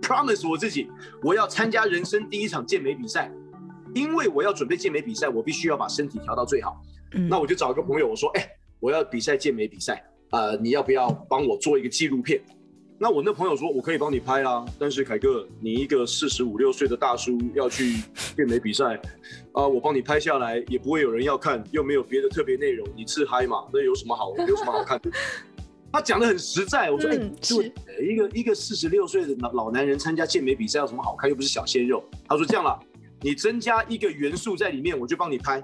[0.02, 0.90] promise 我自己，
[1.22, 3.30] 我要参加人生第一场健美比赛，
[3.94, 6.82] 因为我要准备健美比赛，我必须要把身体调到最好。
[7.12, 8.48] 嗯，那我就找一个朋友，我说，哎，
[8.80, 12.42] 我要比赛健美比赛，呃，你要不要帮我做一个纪录片？
[12.96, 17.96] 那我那朋友说，我可以帮你拍啦，但是凯哥，你一个四十五六岁的大叔要去
[18.36, 18.94] 健美比赛，
[19.52, 25.10] 啊，我帮你拍下来也不会有人要看，又没有别的特别内容，你自嗨嘛，那有什么好，有什么好看的？
[25.92, 31.28] 他讲的很实在，我说，哎、嗯，就一个一个四十六岁的老老男人参加健美比赛有什么好看？
[31.28, 32.02] 又不是小鲜肉。
[32.28, 32.78] 他说这样了，
[33.20, 35.62] 你增加一个元素在里面，我就帮你拍。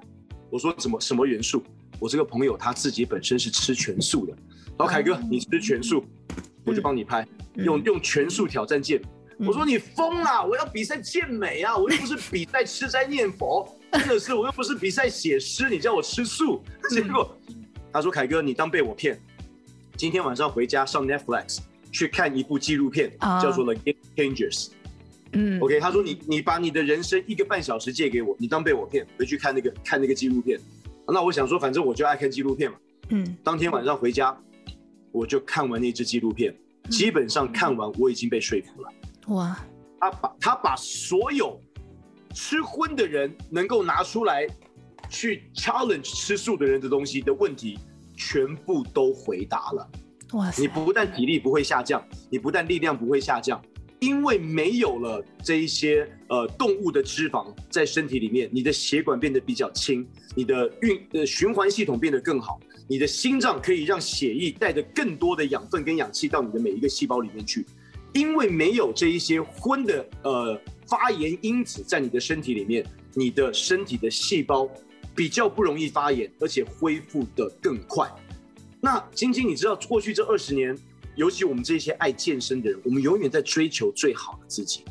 [0.51, 1.63] 我说什么什么元素？
[1.99, 4.33] 我这个朋友他自己本身是吃全素的，
[4.77, 6.05] 然后凯哥你吃全素。
[6.65, 9.01] 我就帮你拍，用用全速挑战健
[9.39, 9.47] 美。
[9.47, 16.63] 我说你疯了，我要比赛健美啊，我又不是 比赛吃斋念佛，真的是我又不是比赛写诗，你叫我吃素。
[16.91, 17.35] 结果
[17.93, 19.19] 他说凯哥，你当被我骗，
[19.97, 23.11] 今天晚上回家上 Netflix 去看一部纪录片，
[23.43, 24.69] 叫做 The Game Changers。
[25.33, 30.61] 嗯，OK，他说你你把你的人生一个半小时借给我，你当被我骗，回去看那个看那个纪录片。
[31.07, 32.77] 那我想说，反正我就爱看纪录片嘛。
[33.09, 34.37] 嗯，当天晚上回家，
[35.13, 36.55] 我就看完那支纪录片，
[36.89, 38.93] 基本上看完我已经被说服了。
[39.29, 39.59] 哇，
[39.99, 41.61] 他把他把所有
[42.35, 44.47] 吃荤的人能够拿出来
[45.09, 47.79] 去 challenge 吃素的人的东西的问题，
[48.17, 49.91] 全部都回答了。
[50.33, 53.61] 哇塞，你不但体力不会下降，你不但力量不会下降。
[54.01, 62.59] 因为没有了这一些呃动物的脂肪在身体里面，你的血管变得比较轻，你的运呃循环系统变得更好，
[62.89, 67.65] 你的心脏可以让血液带着更多的养分跟氧气到你的每一个细胞里面去。
[68.13, 72.85] 因为没有这一些荤的呃发炎因子在你的身体里面，
[73.15, 74.69] 你的身体的细胞
[75.15, 78.11] 比较不容易发炎，而且恢复的更快。
[78.81, 80.75] 那晶晶，你知道过去这二十年？
[81.17, 84.85] 尤其我们这些爱健身的人，我们永远在追求最好的自己，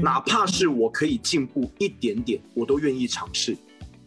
[0.00, 3.56] 哪怕是我可以进步一点点，我都愿意尝试。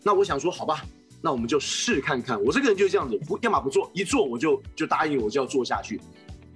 [0.03, 0.83] 那我想说，好吧，
[1.21, 2.41] 那我们就试看看。
[2.43, 6.01] 我这个人就是这样子，不，要么不做，一做我就就答应我就要做下去，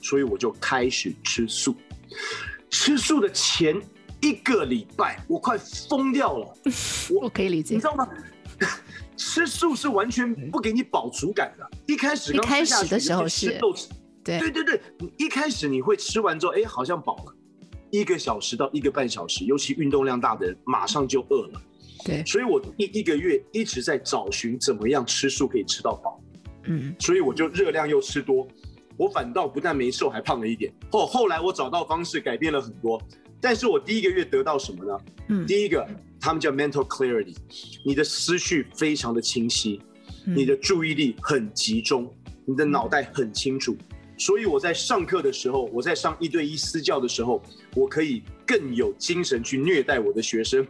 [0.02, 1.76] 所以我就开始吃素。
[2.70, 3.80] 吃素的前
[4.22, 6.54] 一个礼拜，我快疯掉了。
[7.12, 8.08] 我我可以理解，你知道吗？
[9.16, 11.70] 吃素是完全不给你饱足感的。
[11.86, 13.58] 一开始一开始的时候是。
[14.26, 17.36] 对对对对，你一开始你会吃完之后，哎，好像饱了，
[17.92, 21.62] 一个小时到一个半小时，尤其运动量大的人，马上就饿了。
[22.04, 26.20] 对，所以我一一个月一直在找寻怎么样吃素可以吃到饱。
[26.66, 28.48] 嗯，所以我就热量又吃多，
[28.98, 30.74] 我反倒不但没瘦，还胖了一点。
[30.92, 33.02] 后后来我找到方式，改变了很多。
[33.40, 35.00] 但是我第一个月得到什么呢？
[35.30, 35.88] 嗯，第一个
[36.20, 37.36] 他们叫 mental clarity，
[37.86, 39.80] 你的思绪非常的清晰，
[40.26, 42.12] 你的注意力很集中，
[42.46, 43.78] 你的脑袋很清楚。
[44.18, 47.42] 所以我在上课的时候，我在上一对一私教的时候，
[47.76, 50.66] 我可以更有精神去虐待我的学生。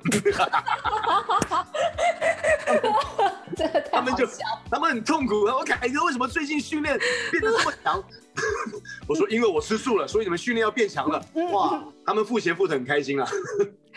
[3.92, 4.28] 他们就
[4.70, 5.44] 他们很痛苦。
[5.46, 6.98] 我凯哥为什么最近训练
[7.32, 8.04] 变得这么强？
[9.08, 11.24] 我说因为我吃素了，所以你们训练要变强了。
[11.52, 13.28] 哇，他们付钱付的很开心啊。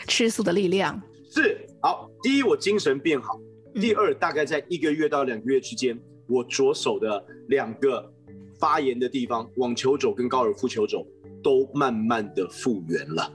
[0.07, 2.09] 吃素的力量是好。
[2.23, 3.41] 第一，我精神变好；
[3.75, 8.13] 第二，大概在一个月到两个月之间，我左手的两个。
[8.59, 11.07] 发炎的地方，网球肘跟高尔夫球肘
[11.43, 13.33] 都慢慢的复原了，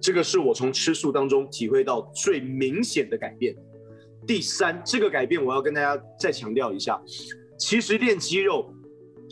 [0.00, 3.54] 这个是我从吃素当中体会到最明显的改变。
[4.26, 7.00] 第三，这个改变我要跟大家再强调一下，
[7.58, 8.72] 其实练肌肉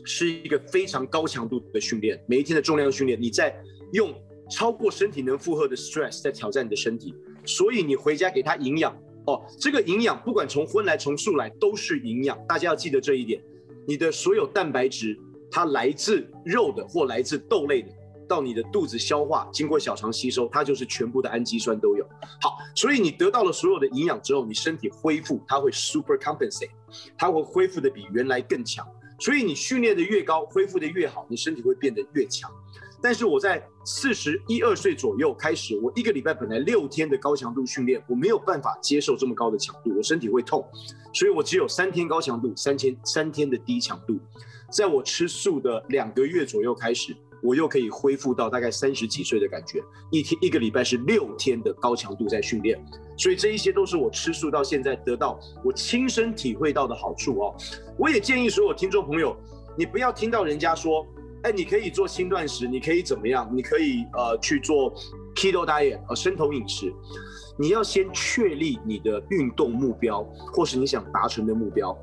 [0.05, 3.55] 是一个非常高强度的训练，每一天的重量训练，你在
[3.92, 4.12] 用
[4.51, 7.14] 超过身体能负荷的 stress 在挑战你的身体，
[7.47, 8.95] 所以你回家给他营养
[9.27, 13.42] 哦，这个营养不管从荤来从素来都是营养，大家要记得这一点。
[13.87, 15.18] 你的所有蛋白质，
[15.51, 17.88] 它来自肉的或来自豆类的，
[18.29, 22.09] 到你的肚子消化，经过小肠吸收，它就是全部的氨基酸都有。
[22.40, 26.71] 好，所以你得到了所有的营养之后，你身体恢复，它会 super compensate，
[27.18, 28.87] 它会恢复的比原来更强。
[29.18, 32.51] 所以你训练的越高，恢复的越好，你身体会变得越强。
[33.03, 40.65] 但是我在四十一二岁左右开始，我一个礼拜本来六天的高强度训练，我没有办法接受这么高的强度，我身体会痛，
[41.12, 44.17] 所以我只有三天高强度，三天三天的低强度。
[44.71, 47.12] 在我吃素的两个月左右开始，
[47.43, 52.81] 我又可以恢复到大概三十几岁的感觉，一天一个礼拜是六天的高强度在训练，
[53.19, 57.55] 所以这一些都是我吃素到现在得到我亲身体会到的好处哦。
[57.99, 59.37] 我也建议所有听众朋友，
[59.77, 61.05] 你不要听到人家说。
[61.42, 63.50] 哎，你可以做轻断食，你可以怎么样？
[63.52, 64.94] 你可以呃去做
[65.35, 66.92] keto diet，呃生酮饮食。
[67.59, 71.96] 你要先确立你的运动目标，或是你想达成的目标。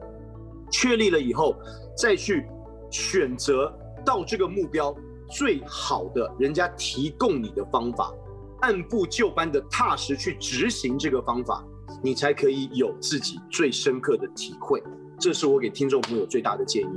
[0.71, 1.55] 确立了以后，
[1.97, 2.45] 再去
[2.91, 3.73] 选择
[4.05, 4.95] 到这个目标
[5.29, 8.13] 最好的人家提供你的方法，
[8.61, 11.65] 按部就班的踏实去执行这个方法，
[12.03, 14.83] 你才可以有自己最深刻的体会。
[15.17, 16.87] 这是我给听众朋友最大的建议。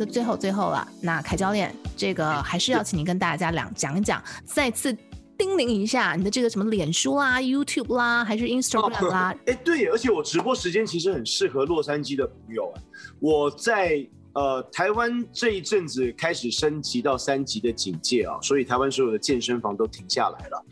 [0.00, 4.92] 的最后最后了，那凯教练，这个还是要请您跟大家两讲一讲，再次
[5.36, 9.34] 叮咛一下你的这个什么脸书啦、YouTube 啦，还是 Instagram 啦？
[9.46, 12.72] 哎，对，而且我直播时间其实很适合洛杉矶的朋友。
[13.20, 20.64] 我在呃台湾这一阵子开始升级到三级的警戒啊，所以台湾所有的健身房都停下来了。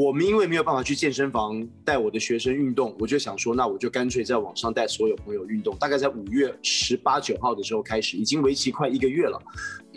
[0.00, 5.76] 我们因为没有办法去健身房带我的学生运动，我就想说，那我就干脆在网上带所有朋友运动。
[5.76, 9.42] 大概在五月十八九号的时候开始，已经为期快一个月了。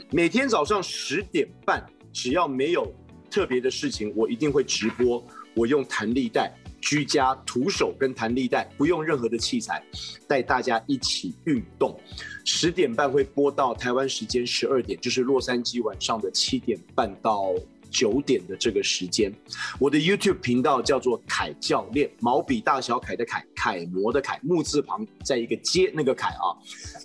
[0.10, 2.92] 每天早上十点半，只要没有
[3.30, 5.24] 特别的事情，我一定会直播。
[5.54, 9.84] 我用弹力带，居家徒手跟弹力带，不用任何的器材，
[10.28, 11.96] 带大家一起运动。
[12.44, 17.54] 十点半会播到台湾时间十二点，就是洛杉矶晚上的七点半到
[17.92, 19.32] 九点的这个时间，
[19.78, 26.56] 我的 YouTube 频道叫做凯教练，毛笔大小楷的楷，楷模的楷，木字旁在一个接那个楷啊。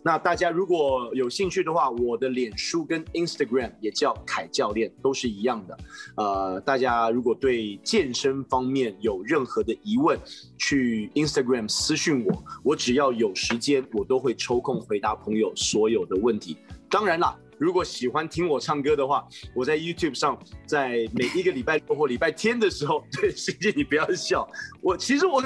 [0.05, 5.79] 那大家如果有兴趣的话，我的脸书跟 Instagram 也叫凯教练，都是一样的。
[6.17, 10.19] 呃，大家如果对健身方面有任何的疑问，
[10.57, 16.57] 去 Instagram 私讯我，我只要有时间，我都会抽空回答朋友所有的问题。
[16.89, 17.37] 当然啦。
[17.59, 24.47] 如果喜欢听我唱歌的话，我在 YouTube 上，在每一个礼拜六或礼拜天的时候，对，欣姐你不要笑，
[24.81, 25.43] 我其实我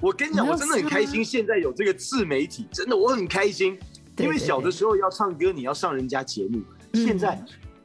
[0.00, 3.78] 我跟你讲，我真的很开心，现在有这个自媒体，真的我很开心，
[4.18, 6.60] 因为小的时候要唱歌，你要上人家节目，
[6.94, 7.44] 现在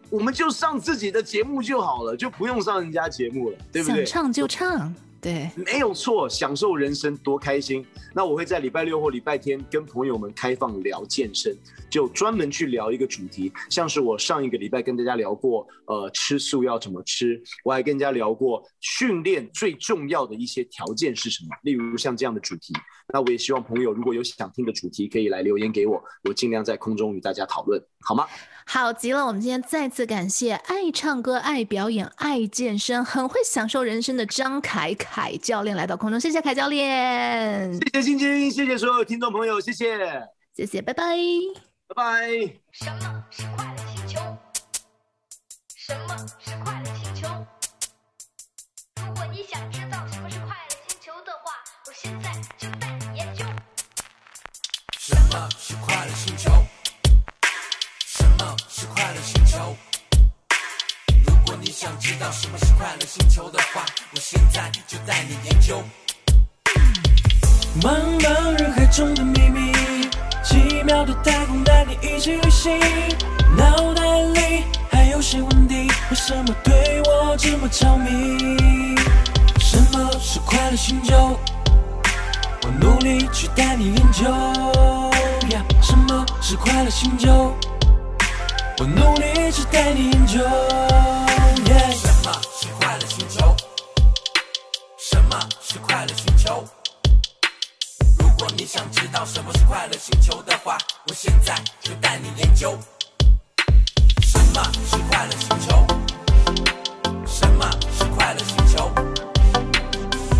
[0.09, 4.05] 我们就上自己的节目就好了，就不用上人家节目了，对不对？
[4.05, 4.93] 想唱就唱。
[5.23, 7.85] 对，没有错，享受人生多开心。
[8.13, 11.57] 那我会在礼拜六或礼拜天跟朋友们开放聊健身，
[11.89, 22.73] 就专门去聊一个主题，像是我上一个礼拜跟大家聊过，呃，吃素要怎么吃，我还跟大家聊过训练最重要的一些条件是什么，例如像这样的主题。
[23.13, 28.27] 那我也希望朋友如果有想听的主题，可以来留言给我，我尽量在空中与大家讨论，好吗？
[28.65, 29.25] 好极了！
[29.25, 39.97] 我们今天再次感谢爱唱歌、爱表演、爱健身、很会享受人生的张凯凯教练来到空中，谢谢凯教练，谢谢晶晶，谢谢所有听众朋友，谢谢，
[40.55, 41.15] 谢谢，拜拜，
[41.87, 43.82] 拜拜。
[70.83, 72.77] 奇妙的太空带你一起旅行。
[73.55, 78.97] 脑袋里还有些问题，为什么对我这么着迷？
[79.59, 81.39] 什么是快乐星球？
[82.63, 84.25] 我努力去带你研究。
[85.81, 87.55] 什么是快乐星球？
[88.79, 90.39] 我努力去带你研究。
[91.63, 91.95] Yeah.
[91.95, 93.55] 什么是快乐星球？
[94.97, 96.65] 什么是快乐星球？
[98.43, 100.77] 如果你想知道什么是快乐星球的话，
[101.07, 102.77] 我现在就带你研究。
[104.21, 105.87] 什么是快乐星球？
[107.25, 107.65] 什么
[107.97, 108.91] 是快乐星球？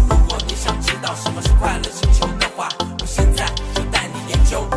[0.10, 2.68] 如果你想知道什么是快乐星球的话，
[3.00, 4.68] 我现在就带你研究。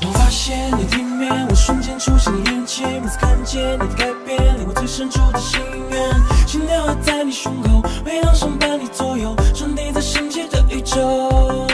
[0.00, 6.10] 我发现你的面，我瞬间出现你眼前，每次看见你的改变，令我最深处的心愿。
[6.48, 11.68] 心跳还在你胸口，回荡声伴你左右，传递在神奇的宇宙。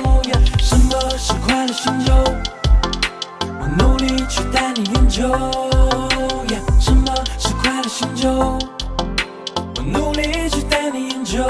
[1.80, 2.12] 星球？
[3.60, 5.28] 我努力去带你研究。
[6.80, 8.58] 什么是快乐星球？
[9.76, 11.44] 我努力去带你研究。